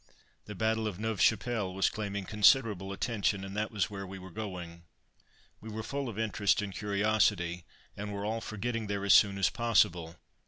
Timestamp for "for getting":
8.41-8.87